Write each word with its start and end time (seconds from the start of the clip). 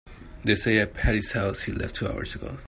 They 0.43 0.55
say 0.55 0.79
at 0.79 0.95
Patti's 0.95 1.33
house 1.33 1.61
he 1.61 1.71
left 1.71 1.97
two 1.97 2.07
hours 2.07 2.33
ago. 2.33 2.57